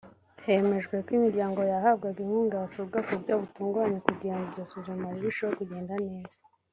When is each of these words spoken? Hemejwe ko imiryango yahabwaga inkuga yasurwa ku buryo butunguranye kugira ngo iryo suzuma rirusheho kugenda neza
Hemejwe 0.45 0.95
ko 1.05 1.09
imiryango 1.17 1.59
yahabwaga 1.71 2.19
inkuga 2.25 2.55
yasurwa 2.63 2.97
ku 3.05 3.11
buryo 3.17 3.33
butunguranye 3.41 3.99
kugira 4.07 4.35
ngo 4.37 4.45
iryo 4.49 4.63
suzuma 4.71 5.05
rirusheho 5.15 5.51
kugenda 5.59 5.93
neza 6.05 6.35